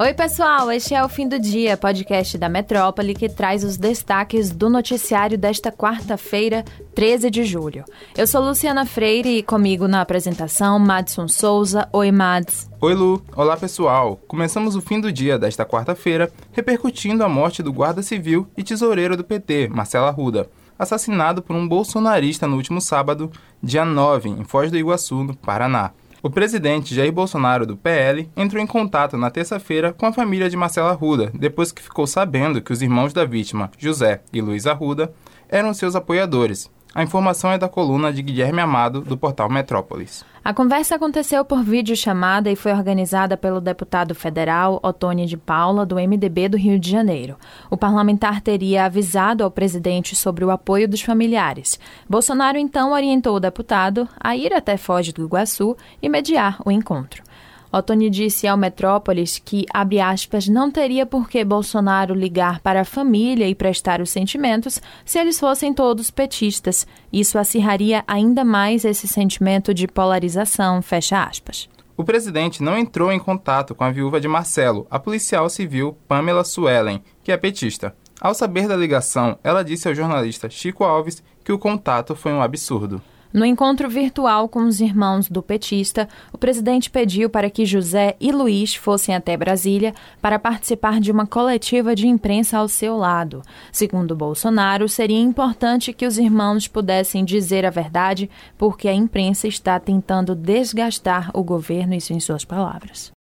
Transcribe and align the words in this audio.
Oi, 0.00 0.14
pessoal, 0.14 0.70
este 0.70 0.94
é 0.94 1.04
o 1.04 1.08
Fim 1.08 1.26
do 1.26 1.40
Dia, 1.40 1.76
podcast 1.76 2.38
da 2.38 2.48
Metrópole 2.48 3.16
que 3.16 3.28
traz 3.28 3.64
os 3.64 3.76
destaques 3.76 4.52
do 4.52 4.70
noticiário 4.70 5.36
desta 5.36 5.72
quarta-feira, 5.72 6.64
13 6.94 7.28
de 7.28 7.42
julho. 7.42 7.84
Eu 8.16 8.24
sou 8.24 8.40
Luciana 8.40 8.86
Freire 8.86 9.38
e 9.38 9.42
comigo 9.42 9.88
na 9.88 10.00
apresentação, 10.00 10.78
Madson 10.78 11.26
Souza. 11.26 11.88
Oi, 11.92 12.12
Mads. 12.12 12.70
Oi, 12.80 12.94
Lu. 12.94 13.20
Olá, 13.34 13.56
pessoal. 13.56 14.16
Começamos 14.28 14.76
o 14.76 14.80
fim 14.80 15.00
do 15.00 15.10
dia 15.10 15.36
desta 15.36 15.66
quarta-feira 15.66 16.30
repercutindo 16.52 17.24
a 17.24 17.28
morte 17.28 17.60
do 17.60 17.72
guarda 17.72 18.00
civil 18.00 18.46
e 18.56 18.62
tesoureiro 18.62 19.16
do 19.16 19.24
PT, 19.24 19.66
Marcelo 19.66 20.06
Arruda, 20.06 20.48
assassinado 20.78 21.42
por 21.42 21.56
um 21.56 21.66
bolsonarista 21.66 22.46
no 22.46 22.54
último 22.54 22.80
sábado, 22.80 23.32
dia 23.60 23.84
9, 23.84 24.28
em 24.28 24.44
Foz 24.44 24.70
do 24.70 24.78
Iguaçu, 24.78 25.24
no 25.24 25.36
Paraná. 25.36 25.90
O 26.20 26.28
presidente 26.28 26.96
Jair 26.96 27.12
Bolsonaro, 27.12 27.64
do 27.64 27.76
PL, 27.76 28.28
entrou 28.36 28.60
em 28.60 28.66
contato 28.66 29.16
na 29.16 29.30
terça-feira 29.30 29.92
com 29.92 30.04
a 30.04 30.12
família 30.12 30.50
de 30.50 30.56
Marcela 30.56 30.90
Arruda, 30.90 31.30
depois 31.32 31.70
que 31.70 31.80
ficou 31.80 32.08
sabendo 32.08 32.60
que 32.60 32.72
os 32.72 32.82
irmãos 32.82 33.12
da 33.12 33.24
vítima, 33.24 33.70
José 33.78 34.20
e 34.32 34.40
Luiz 34.40 34.66
Arruda, 34.66 35.12
eram 35.48 35.72
seus 35.72 35.94
apoiadores 35.94 36.68
a 36.94 37.02
informação 37.02 37.52
é 37.52 37.58
da 37.58 37.68
coluna 37.68 38.12
de 38.12 38.22
Guilherme 38.22 38.60
Amado, 38.60 39.02
do 39.02 39.16
portal 39.16 39.48
Metrópolis. 39.48 40.24
A 40.42 40.54
conversa 40.54 40.94
aconteceu 40.94 41.44
por 41.44 41.62
videochamada 41.62 42.50
e 42.50 42.56
foi 42.56 42.72
organizada 42.72 43.36
pelo 43.36 43.60
deputado 43.60 44.14
federal 44.14 44.80
Otônio 44.82 45.26
de 45.26 45.36
Paula, 45.36 45.84
do 45.84 45.96
MDB 45.96 46.48
do 46.48 46.56
Rio 46.56 46.78
de 46.78 46.90
Janeiro. 46.90 47.36
O 47.70 47.76
parlamentar 47.76 48.40
teria 48.40 48.86
avisado 48.86 49.44
ao 49.44 49.50
presidente 49.50 50.16
sobre 50.16 50.44
o 50.44 50.50
apoio 50.50 50.88
dos 50.88 51.02
familiares. 51.02 51.78
Bolsonaro 52.08 52.56
então 52.56 52.92
orientou 52.92 53.36
o 53.36 53.40
deputado 53.40 54.08
a 54.18 54.34
ir 54.34 54.54
até 54.54 54.78
Foz 54.78 55.12
do 55.12 55.24
Iguaçu 55.24 55.76
e 56.00 56.08
mediar 56.08 56.58
o 56.64 56.70
encontro. 56.70 57.22
Otoni 57.72 58.08
disse 58.08 58.46
ao 58.46 58.56
Metrópolis 58.56 59.38
que, 59.38 59.66
abre 59.72 60.00
aspas, 60.00 60.48
não 60.48 60.70
teria 60.70 61.04
por 61.04 61.28
que 61.28 61.44
Bolsonaro 61.44 62.14
ligar 62.14 62.60
para 62.60 62.80
a 62.80 62.84
família 62.84 63.46
e 63.46 63.54
prestar 63.54 64.00
os 64.00 64.10
sentimentos 64.10 64.80
se 65.04 65.18
eles 65.18 65.38
fossem 65.38 65.74
todos 65.74 66.10
petistas. 66.10 66.86
Isso 67.12 67.38
acirraria 67.38 68.02
ainda 68.06 68.44
mais 68.44 68.84
esse 68.84 69.06
sentimento 69.06 69.74
de 69.74 69.86
polarização, 69.86 70.80
fecha 70.80 71.22
aspas. 71.22 71.68
O 71.96 72.04
presidente 72.04 72.62
não 72.62 72.78
entrou 72.78 73.12
em 73.12 73.18
contato 73.18 73.74
com 73.74 73.84
a 73.84 73.90
viúva 73.90 74.20
de 74.20 74.28
Marcelo, 74.28 74.86
a 74.90 74.98
policial 74.98 75.50
civil 75.50 75.98
Pamela 76.06 76.44
Suellen, 76.44 77.02
que 77.24 77.32
é 77.32 77.36
petista. 77.36 77.94
Ao 78.20 78.34
saber 78.34 78.66
da 78.66 78.76
ligação, 78.76 79.38
ela 79.44 79.64
disse 79.64 79.88
ao 79.88 79.94
jornalista 79.94 80.48
Chico 80.48 80.84
Alves 80.84 81.22
que 81.44 81.52
o 81.52 81.58
contato 81.58 82.16
foi 82.16 82.32
um 82.32 82.40
absurdo. 82.40 83.02
No 83.32 83.44
encontro 83.44 83.90
virtual 83.90 84.48
com 84.48 84.60
os 84.60 84.80
irmãos 84.80 85.28
do 85.28 85.42
petista, 85.42 86.08
o 86.32 86.38
presidente 86.38 86.88
pediu 86.88 87.28
para 87.28 87.50
que 87.50 87.66
José 87.66 88.16
e 88.18 88.32
Luiz 88.32 88.74
fossem 88.74 89.14
até 89.14 89.36
Brasília 89.36 89.94
para 90.20 90.38
participar 90.38 90.98
de 90.98 91.12
uma 91.12 91.26
coletiva 91.26 91.94
de 91.94 92.08
imprensa 92.08 92.56
ao 92.56 92.68
seu 92.68 92.96
lado. 92.96 93.42
Segundo 93.70 94.16
Bolsonaro, 94.16 94.88
seria 94.88 95.20
importante 95.20 95.92
que 95.92 96.06
os 96.06 96.16
irmãos 96.16 96.66
pudessem 96.66 97.22
dizer 97.22 97.66
a 97.66 97.70
verdade, 97.70 98.30
porque 98.56 98.88
a 98.88 98.94
imprensa 98.94 99.46
está 99.46 99.78
tentando 99.78 100.34
desgastar 100.34 101.30
o 101.34 101.44
governo, 101.44 101.94
isso 101.94 102.14
em 102.14 102.20
suas 102.20 102.46
palavras. 102.46 103.17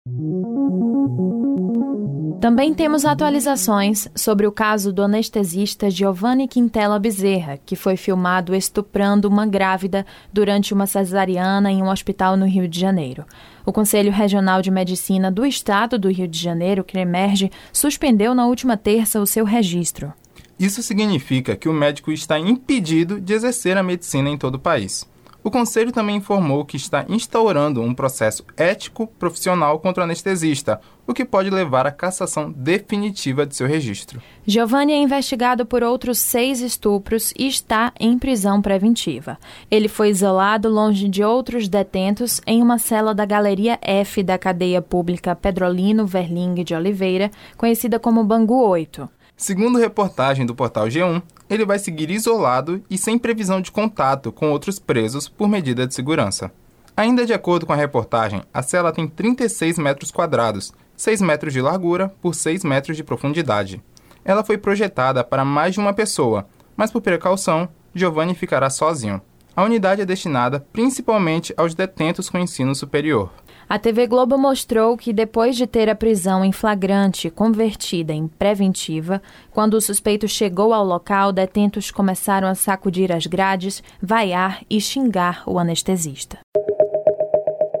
Também 2.38 2.74
temos 2.74 3.06
atualizações 3.06 4.06
sobre 4.14 4.46
o 4.46 4.52
caso 4.52 4.92
do 4.92 5.00
anestesista 5.00 5.88
Giovanni 5.88 6.46
Quintela 6.46 6.98
Bezerra, 6.98 7.58
que 7.64 7.74
foi 7.74 7.96
filmado 7.96 8.54
estuprando 8.54 9.26
uma 9.26 9.46
grávida 9.46 10.04
durante 10.30 10.74
uma 10.74 10.86
cesariana 10.86 11.72
em 11.72 11.82
um 11.82 11.88
hospital 11.88 12.36
no 12.36 12.44
Rio 12.44 12.68
de 12.68 12.78
Janeiro. 12.78 13.24
O 13.64 13.72
Conselho 13.72 14.12
Regional 14.12 14.60
de 14.60 14.70
Medicina 14.70 15.30
do 15.30 15.46
Estado 15.46 15.98
do 15.98 16.10
Rio 16.10 16.28
de 16.28 16.38
Janeiro, 16.38 16.84
que 16.84 16.98
emerge, 16.98 17.50
suspendeu 17.72 18.34
na 18.34 18.46
última 18.46 18.76
terça 18.76 19.18
o 19.22 19.26
seu 19.26 19.46
registro. 19.46 20.12
Isso 20.60 20.82
significa 20.82 21.56
que 21.56 21.66
o 21.66 21.72
médico 21.72 22.12
está 22.12 22.38
impedido 22.38 23.18
de 23.18 23.32
exercer 23.32 23.78
a 23.78 23.82
medicina 23.82 24.28
em 24.28 24.36
todo 24.36 24.56
o 24.56 24.60
país. 24.60 25.08
O 25.44 25.50
Conselho 25.50 25.92
também 25.92 26.16
informou 26.16 26.64
que 26.64 26.78
está 26.78 27.04
instaurando 27.06 27.82
um 27.82 27.94
processo 27.94 28.42
ético 28.56 29.06
profissional 29.06 29.78
contra 29.78 30.00
o 30.00 30.04
anestesista, 30.04 30.80
o 31.06 31.12
que 31.12 31.22
pode 31.22 31.50
levar 31.50 31.86
à 31.86 31.90
cassação 31.90 32.50
definitiva 32.50 33.44
de 33.44 33.54
seu 33.54 33.66
registro. 33.66 34.22
Giovanni 34.46 34.94
é 34.94 34.96
investigado 34.96 35.66
por 35.66 35.82
outros 35.82 36.18
seis 36.18 36.62
estupros 36.62 37.34
e 37.38 37.46
está 37.46 37.92
em 38.00 38.18
prisão 38.18 38.62
preventiva. 38.62 39.38
Ele 39.70 39.86
foi 39.86 40.08
isolado 40.08 40.70
longe 40.70 41.10
de 41.10 41.22
outros 41.22 41.68
detentos 41.68 42.40
em 42.46 42.62
uma 42.62 42.78
cela 42.78 43.14
da 43.14 43.26
Galeria 43.26 43.78
F 43.82 44.22
da 44.22 44.38
cadeia 44.38 44.80
pública 44.80 45.36
Pedrolino 45.36 46.06
Verling 46.06 46.64
de 46.64 46.74
Oliveira, 46.74 47.30
conhecida 47.58 47.98
como 47.98 48.24
Bangu 48.24 48.66
8. 48.66 49.10
Segundo 49.36 49.78
reportagem 49.78 50.46
do 50.46 50.54
portal 50.54 50.86
G1, 50.86 51.20
ele 51.50 51.66
vai 51.66 51.78
seguir 51.78 52.08
isolado 52.08 52.82
e 52.88 52.96
sem 52.96 53.18
previsão 53.18 53.60
de 53.60 53.72
contato 53.72 54.30
com 54.30 54.50
outros 54.50 54.78
presos 54.78 55.28
por 55.28 55.48
medida 55.48 55.86
de 55.86 55.94
segurança. 55.94 56.52
Ainda 56.96 57.26
de 57.26 57.32
acordo 57.32 57.66
com 57.66 57.72
a 57.72 57.76
reportagem, 57.76 58.42
a 58.54 58.62
cela 58.62 58.92
tem 58.92 59.08
36 59.08 59.78
metros 59.78 60.12
quadrados, 60.12 60.72
6 60.96 61.20
metros 61.20 61.52
de 61.52 61.60
largura 61.60 62.14
por 62.22 62.34
6 62.34 62.62
metros 62.62 62.96
de 62.96 63.02
profundidade. 63.02 63.82
Ela 64.24 64.44
foi 64.44 64.56
projetada 64.56 65.24
para 65.24 65.44
mais 65.44 65.74
de 65.74 65.80
uma 65.80 65.92
pessoa, 65.92 66.46
mas 66.76 66.92
por 66.92 67.02
precaução, 67.02 67.68
Giovanni 67.92 68.34
ficará 68.34 68.70
sozinho. 68.70 69.20
A 69.56 69.64
unidade 69.64 70.02
é 70.02 70.06
destinada 70.06 70.64
principalmente 70.72 71.52
aos 71.56 71.74
detentos 71.74 72.30
com 72.30 72.38
ensino 72.38 72.74
superior. 72.74 73.32
A 73.68 73.78
TV 73.78 74.06
Globo 74.06 74.36
mostrou 74.36 74.96
que 74.96 75.12
depois 75.12 75.56
de 75.56 75.66
ter 75.66 75.88
a 75.88 75.94
prisão 75.94 76.44
em 76.44 76.52
flagrante 76.52 77.30
convertida 77.30 78.12
em 78.12 78.28
preventiva, 78.28 79.22
quando 79.50 79.74
o 79.74 79.80
suspeito 79.80 80.28
chegou 80.28 80.74
ao 80.74 80.84
local, 80.84 81.32
detentos 81.32 81.90
começaram 81.90 82.46
a 82.46 82.54
sacudir 82.54 83.10
as 83.10 83.26
grades, 83.26 83.82
vaiar 84.02 84.62
e 84.68 84.80
xingar 84.80 85.42
o 85.46 85.58
anestesista. 85.58 86.38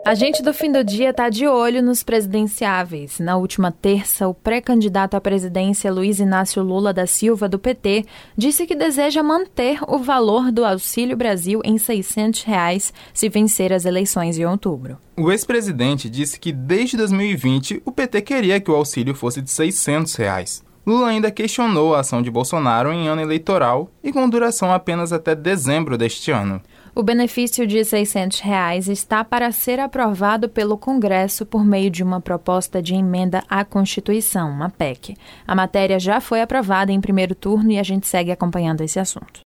A 0.04 0.14
gente 0.14 0.42
do 0.42 0.52
fim 0.52 0.70
do 0.70 0.84
dia 0.84 1.10
está 1.10 1.30
de 1.30 1.46
olho 1.46 1.82
nos 1.82 2.02
presidenciáveis. 2.02 3.18
Na 3.18 3.38
última 3.38 3.72
terça, 3.72 4.28
o 4.28 4.34
pré-candidato 4.34 5.14
à 5.14 5.20
presidência 5.20 5.90
Luiz 5.90 6.20
Inácio 6.20 6.62
Lula 6.62 6.92
da 6.92 7.06
Silva, 7.06 7.48
do 7.48 7.58
PT, 7.58 8.04
disse 8.36 8.66
que 8.66 8.74
deseja 8.74 9.22
manter 9.22 9.78
o 9.88 9.98
valor 9.98 10.52
do 10.52 10.62
Auxílio 10.62 11.16
Brasil 11.16 11.62
em 11.64 11.78
600 11.78 12.42
reais 12.42 12.92
se 13.14 13.30
vencer 13.30 13.72
as 13.72 13.86
eleições 13.86 14.38
em 14.38 14.44
outubro. 14.44 14.98
O 15.16 15.32
ex-presidente 15.32 16.10
disse 16.10 16.38
que 16.38 16.52
desde 16.52 16.98
2020 16.98 17.80
o 17.82 17.90
PT 17.90 18.20
queria 18.20 18.60
que 18.60 18.70
o 18.70 18.74
auxílio 18.76 19.14
fosse 19.14 19.40
de 19.40 19.50
600 19.50 20.14
reais. 20.16 20.62
Lula 20.86 21.08
ainda 21.08 21.30
questionou 21.30 21.94
a 21.94 22.00
ação 22.00 22.20
de 22.20 22.30
Bolsonaro 22.30 22.92
em 22.92 23.08
ano 23.08 23.22
eleitoral 23.22 23.90
e 24.02 24.12
com 24.12 24.28
duração 24.28 24.70
apenas 24.70 25.14
até 25.14 25.34
dezembro 25.34 25.96
deste 25.96 26.30
ano. 26.30 26.60
O 26.96 27.02
benefício 27.02 27.66
de 27.66 27.84
600 27.84 28.38
reais 28.38 28.88
está 28.88 29.24
para 29.24 29.50
ser 29.50 29.80
aprovado 29.80 30.48
pelo 30.48 30.78
Congresso 30.78 31.44
por 31.44 31.64
meio 31.64 31.90
de 31.90 32.04
uma 32.04 32.20
proposta 32.20 32.80
de 32.80 32.94
emenda 32.94 33.42
à 33.50 33.64
Constituição, 33.64 34.48
uma 34.48 34.70
PEC. 34.70 35.16
A 35.44 35.56
matéria 35.56 35.98
já 35.98 36.20
foi 36.20 36.40
aprovada 36.40 36.92
em 36.92 37.00
primeiro 37.00 37.34
turno 37.34 37.72
e 37.72 37.80
a 37.80 37.82
gente 37.82 38.06
segue 38.06 38.30
acompanhando 38.30 38.82
esse 38.82 39.00
assunto. 39.00 39.40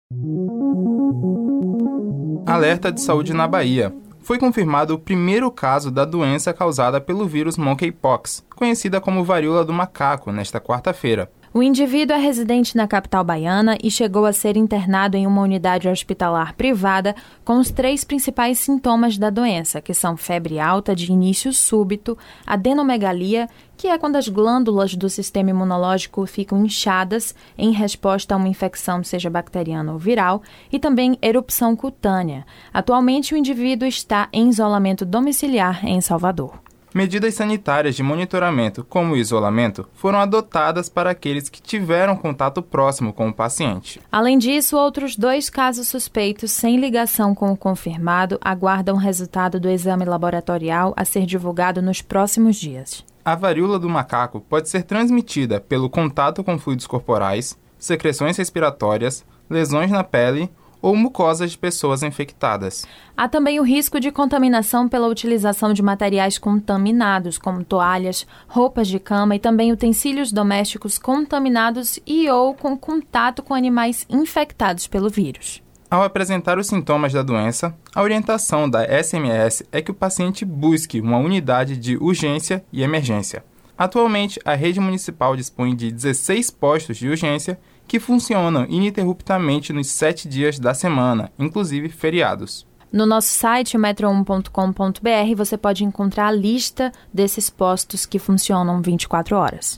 Alerta 2.45 2.91
de 2.91 3.01
saúde 3.01 3.33
na 3.33 3.47
Bahia. 3.47 3.95
Foi 4.19 4.41
confirmado 4.41 4.95
o 4.95 4.99
primeiro 4.99 5.49
caso 5.53 5.89
da 5.89 6.05
doença 6.05 6.53
causada 6.53 7.01
pelo 7.01 7.29
vírus 7.29 7.57
monkeypox, 7.57 8.45
conhecida 8.57 9.01
como 9.01 9.23
varíola 9.23 9.65
do 9.65 9.73
macaco, 9.73 10.33
nesta 10.33 10.61
quarta-feira. 10.61 11.31
O 11.57 11.63
indivíduo 11.63 12.15
é 12.15 12.21
residente 12.21 12.77
na 12.77 12.87
capital 12.87 13.25
baiana 13.25 13.79
e 13.83 13.91
chegou 13.91 14.27
a 14.27 14.33
ser 14.35 14.59
internado 14.59 15.17
em 15.17 15.27
uma 15.27 15.41
unidade 15.41 15.89
hospitalar 15.89 16.55
privada 16.55 17.17
com 17.47 17.57
os 17.59 17.71
três 17.71 18.05
principais 18.05 18.59
sintomas 18.59 19.17
da 19.17 19.31
doença, 19.31 19.81
que 19.81 19.95
são 19.95 20.19
febre 20.19 20.61
alta 20.61 20.95
de 20.95 21.11
início 21.11 21.55
súbito, 21.55 22.19
adenomegalia, 22.47 23.49
que 23.75 23.89
é 23.89 23.97
quando 23.97 24.17
as 24.17 24.29
glândulas 24.29 24.95
do 24.95 25.09
sistema 25.09 25.49
imunológico 25.49 26.27
ficam 26.27 26.63
inchadas 26.63 27.35
em 27.57 27.71
resposta 27.71 28.35
a 28.35 28.37
uma 28.37 28.49
infecção, 28.49 29.03
seja 29.03 29.31
bacteriana 29.31 29.95
ou 29.95 29.99
viral, 29.99 30.43
e 30.71 30.79
também 30.79 31.17
erupção 31.23 31.75
cutânea. 31.75 32.45
Atualmente, 32.71 33.33
o 33.33 33.37
indivíduo 33.39 33.89
está 33.89 34.29
em 34.31 34.51
isolamento 34.51 35.07
domiciliar 35.07 35.87
em 35.87 36.03
Salvador. 36.03 36.66
Medidas 36.97 37.35
sanitárias 37.35 37.95
de 37.95 38.03
monitoramento, 38.03 38.83
como 38.83 39.13
o 39.13 39.17
isolamento, 39.19 39.87
foram 39.93 40.19
adotadas 40.19 40.89
para 40.89 41.11
aqueles 41.11 41.51
que 41.51 41.61
tiveram 41.61 42.17
contato 42.17 42.63
próximo 42.63 43.13
com 43.13 43.29
o 43.29 43.35
paciente. 43.35 44.01
Além 44.11 44.39
disso, 44.39 44.79
outros 44.79 45.15
dois 45.15 45.51
casos 45.51 45.89
suspeitos 45.89 46.51
sem 46.53 46.79
ligação 46.79 47.35
com 47.35 47.53
o 47.53 47.57
confirmado 47.57 48.39
aguardam 48.41 48.95
o 48.95 48.99
resultado 48.99 49.61
do 49.61 49.69
exame 49.69 50.07
laboratorial 50.07 50.95
a 50.97 51.05
ser 51.05 51.27
divulgado 51.27 51.83
nos 51.83 52.01
próximos 52.01 52.57
dias. 52.57 53.05
A 53.23 53.35
varíola 53.35 53.79
do 53.79 53.91
macaco 53.91 54.41
pode 54.41 54.71
ser 54.71 54.83
transmitida 54.85 55.61
pelo 55.61 55.91
contato 55.91 56.43
com 56.43 56.59
fluidos 56.59 56.87
corporais, 56.87 57.59
secreções 57.79 58.39
respiratórias, 58.39 59.23
lesões 59.51 59.91
na 59.91 60.03
pele 60.03 60.51
ou 60.87 60.95
mucosas 60.95 61.51
de 61.51 61.59
pessoas 61.59 62.05
infectadas. 62.05 62.87
Há 63.17 63.27
também 63.27 63.59
o 63.59 63.65
risco 63.65 63.99
de 63.99 64.13
contaminação 64.13 64.89
pela 64.89 65.09
utilização 65.09 65.73
de 65.73 65.83
materiais 65.83 66.39
contaminados, 66.39 67.39
como 67.39 67.65
toalhas, 67.65 68.25
roupas 68.47 68.87
de 68.87 69.01
cama 69.01 69.35
e 69.35 69.41
também 69.41 69.73
utensílios 69.73 70.31
domésticos 70.31 70.97
contaminados 70.97 71.99
e 72.07 72.31
ou 72.31 72.55
com 72.55 72.79
contato 72.79 73.43
com 73.43 73.53
animais 73.53 74.07
infectados 74.09 74.87
pelo 74.87 75.11
vírus. 75.11 75.61
Ao 75.91 76.05
apresentar 76.05 76.57
os 76.57 76.69
sintomas 76.69 77.13
da 77.13 77.25
doença, 77.25 77.77
a 77.93 78.01
orientação 78.01 78.71
da 78.71 78.85
SMS 78.85 79.65
é 79.73 79.83
que 79.83 79.91
o 79.91 79.95
paciente 79.95 80.45
busque 80.45 81.01
uma 81.01 81.19
unidade 81.19 81.77
de 81.77 81.97
urgência 81.97 82.65
e 82.73 82.85
emergência. 82.85 83.43
Atualmente, 83.77 84.39
a 84.45 84.55
rede 84.55 84.79
municipal 84.79 85.35
dispõe 85.35 85.75
de 85.75 85.91
16 85.91 86.49
postos 86.53 86.97
de 86.97 87.09
urgência 87.09 87.59
que 87.87 88.01
funcionam 88.01 88.67
ininterruptamente 88.69 89.73
nos 89.73 89.89
sete 89.89 90.29
dias 90.29 90.59
da 90.59 90.75
semana, 90.75 91.31
inclusive 91.39 91.89
feriados. 91.89 92.67
No 92.93 93.05
nosso 93.05 93.29
site, 93.29 93.77
metro1.com.br, 93.77 95.37
você 95.37 95.57
pode 95.57 95.85
encontrar 95.85 96.29
a 96.29 96.33
lista 96.33 96.93
desses 97.13 97.51
postos 97.51 98.07
que 98.07 98.19
funcionam 98.19 98.81
24 98.81 99.37
horas. 99.37 99.75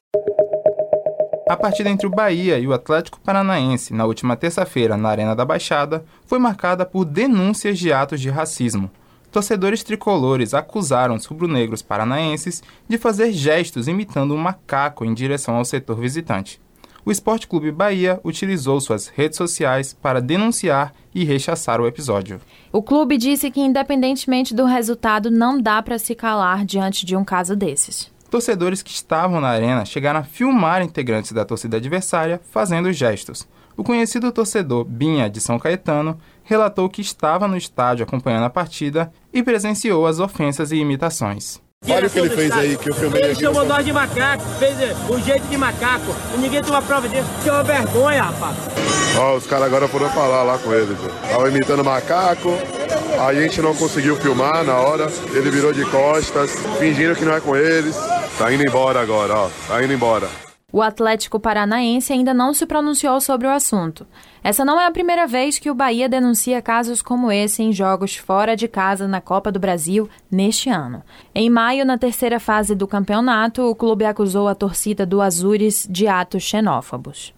A 1.48 1.56
partida 1.56 1.88
entre 1.88 2.06
o 2.06 2.10
Bahia 2.10 2.58
e 2.58 2.68
o 2.68 2.74
Atlético 2.74 3.18
Paranaense 3.20 3.94
na 3.94 4.04
última 4.04 4.36
terça-feira 4.36 4.98
na 4.98 5.08
Arena 5.08 5.34
da 5.34 5.46
Baixada 5.46 6.04
foi 6.26 6.38
marcada 6.38 6.84
por 6.84 7.06
denúncias 7.06 7.78
de 7.78 7.90
atos 7.90 8.20
de 8.20 8.28
racismo. 8.28 8.90
Torcedores 9.32 9.82
tricolores 9.82 10.52
acusaram 10.52 11.14
os 11.14 11.24
rubro-negros 11.24 11.80
paranaenses 11.80 12.62
de 12.86 12.98
fazer 12.98 13.32
gestos 13.32 13.88
imitando 13.88 14.34
um 14.34 14.38
macaco 14.38 15.04
em 15.04 15.14
direção 15.14 15.56
ao 15.56 15.64
setor 15.64 15.98
visitante. 15.98 16.60
O 17.08 17.10
Esporte 17.10 17.48
Clube 17.48 17.72
Bahia 17.72 18.20
utilizou 18.22 18.78
suas 18.82 19.06
redes 19.06 19.38
sociais 19.38 19.94
para 19.94 20.20
denunciar 20.20 20.92
e 21.14 21.24
rechaçar 21.24 21.80
o 21.80 21.86
episódio. 21.86 22.38
O 22.70 22.82
clube 22.82 23.16
disse 23.16 23.50
que, 23.50 23.62
independentemente 23.62 24.54
do 24.54 24.66
resultado, 24.66 25.30
não 25.30 25.58
dá 25.58 25.80
para 25.82 25.98
se 25.98 26.14
calar 26.14 26.66
diante 26.66 27.06
de 27.06 27.16
um 27.16 27.24
caso 27.24 27.56
desses. 27.56 28.12
Torcedores 28.30 28.82
que 28.82 28.90
estavam 28.90 29.40
na 29.40 29.48
arena 29.48 29.86
chegaram 29.86 30.20
a 30.20 30.22
filmar 30.22 30.82
integrantes 30.82 31.32
da 31.32 31.46
torcida 31.46 31.78
adversária 31.78 32.42
fazendo 32.50 32.92
gestos. 32.92 33.48
O 33.74 33.82
conhecido 33.82 34.30
torcedor 34.30 34.84
Binha 34.84 35.30
de 35.30 35.40
São 35.40 35.58
Caetano 35.58 36.18
relatou 36.44 36.90
que 36.90 37.00
estava 37.00 37.48
no 37.48 37.56
estádio 37.56 38.04
acompanhando 38.04 38.44
a 38.44 38.50
partida 38.50 39.10
e 39.32 39.42
presenciou 39.42 40.06
as 40.06 40.20
ofensas 40.20 40.72
e 40.72 40.76
imitações. 40.76 41.58
Olha 41.98 42.06
o 42.06 42.10
que 42.10 42.18
ele 42.18 42.30
fez 42.30 42.52
aí, 42.52 42.76
que 42.76 42.90
eu 42.90 42.94
filmei 42.94 43.22
Ele 43.22 43.32
aqui. 43.32 43.40
chamou 43.42 43.64
nós 43.64 43.84
de 43.84 43.92
macaco, 43.92 44.44
fez 44.58 44.76
o 45.08 45.18
jeito 45.20 45.46
de 45.46 45.56
macaco. 45.56 46.14
E 46.34 46.38
ninguém 46.38 46.62
tem 46.62 46.70
uma 46.70 46.82
prova 46.82 47.08
disso. 47.08 47.24
Isso 47.40 47.48
é 47.48 47.52
uma 47.52 47.62
vergonha, 47.62 48.22
rapaz. 48.22 48.56
Ó, 49.16 49.36
os 49.36 49.46
caras 49.46 49.66
agora 49.66 49.88
foram 49.88 50.08
falar 50.10 50.42
lá 50.42 50.58
com 50.58 50.72
ele. 50.74 50.96
Tava 51.30 51.48
imitando 51.48 51.82
macaco, 51.84 52.52
a 53.18 53.32
gente 53.32 53.60
não 53.62 53.74
conseguiu 53.74 54.16
filmar 54.16 54.64
na 54.64 54.76
hora, 54.76 55.08
ele 55.32 55.50
virou 55.50 55.72
de 55.72 55.84
costas, 55.86 56.50
fingindo 56.78 57.14
que 57.16 57.24
não 57.24 57.34
é 57.34 57.40
com 57.40 57.56
eles. 57.56 57.96
Tá 58.38 58.52
indo 58.52 58.62
embora 58.64 59.00
agora, 59.00 59.34
ó, 59.34 59.48
tá 59.66 59.82
indo 59.82 59.92
embora. 59.92 60.28
O 60.70 60.82
Atlético 60.82 61.40
Paranaense 61.40 62.12
ainda 62.12 62.34
não 62.34 62.52
se 62.52 62.66
pronunciou 62.66 63.22
sobre 63.22 63.46
o 63.46 63.50
assunto. 63.50 64.06
Essa 64.44 64.66
não 64.66 64.78
é 64.78 64.84
a 64.84 64.90
primeira 64.90 65.26
vez 65.26 65.58
que 65.58 65.70
o 65.70 65.74
Bahia 65.74 66.10
denuncia 66.10 66.60
casos 66.60 67.00
como 67.00 67.32
esse 67.32 67.62
em 67.62 67.72
jogos 67.72 68.16
fora 68.16 68.54
de 68.54 68.68
casa 68.68 69.08
na 69.08 69.18
Copa 69.18 69.50
do 69.50 69.58
Brasil 69.58 70.10
neste 70.30 70.68
ano. 70.68 71.02
Em 71.34 71.48
maio, 71.48 71.86
na 71.86 71.96
terceira 71.96 72.38
fase 72.38 72.74
do 72.74 72.86
campeonato, 72.86 73.62
o 73.62 73.74
clube 73.74 74.04
acusou 74.04 74.46
a 74.46 74.54
torcida 74.54 75.06
do 75.06 75.22
Azures 75.22 75.88
de 75.90 76.06
atos 76.06 76.42
xenófobos. 76.42 77.32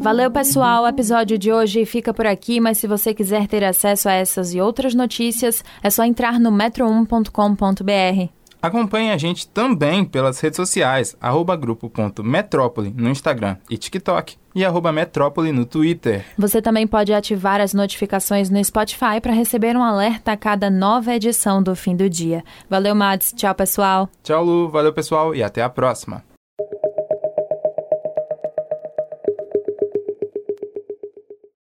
Valeu, 0.00 0.28
pessoal. 0.28 0.82
O 0.82 0.88
episódio 0.88 1.38
de 1.38 1.52
hoje 1.52 1.86
fica 1.86 2.12
por 2.12 2.26
aqui, 2.26 2.58
mas 2.58 2.78
se 2.78 2.88
você 2.88 3.14
quiser 3.14 3.46
ter 3.46 3.62
acesso 3.62 4.08
a 4.08 4.12
essas 4.12 4.52
e 4.52 4.60
outras 4.60 4.92
notícias, 4.92 5.64
é 5.84 5.88
só 5.88 6.02
entrar 6.02 6.40
no 6.40 6.50
metro1.com.br. 6.50 8.43
Acompanhe 8.64 9.10
a 9.10 9.18
gente 9.18 9.46
também 9.46 10.06
pelas 10.06 10.40
redes 10.40 10.56
sociais, 10.56 11.14
arroba 11.20 11.54
grupo.metrópole 11.54 12.94
no 12.96 13.10
Instagram 13.10 13.58
e 13.68 13.76
TikTok 13.76 14.38
e 14.54 14.64
arroba 14.64 14.90
metrópole 14.90 15.52
no 15.52 15.66
Twitter. 15.66 16.24
Você 16.38 16.62
também 16.62 16.86
pode 16.86 17.12
ativar 17.12 17.60
as 17.60 17.74
notificações 17.74 18.48
no 18.48 18.64
Spotify 18.64 19.20
para 19.20 19.34
receber 19.34 19.76
um 19.76 19.82
alerta 19.82 20.32
a 20.32 20.36
cada 20.38 20.70
nova 20.70 21.12
edição 21.12 21.62
do 21.62 21.76
fim 21.76 21.94
do 21.94 22.08
dia. 22.08 22.42
Valeu, 22.70 22.94
Mads. 22.94 23.34
Tchau, 23.36 23.54
pessoal. 23.54 24.08
Tchau, 24.22 24.42
Lu. 24.42 24.70
Valeu, 24.70 24.94
pessoal, 24.94 25.34
e 25.34 25.42
até 25.42 25.62
a 25.62 25.68
próxima. 25.68 26.24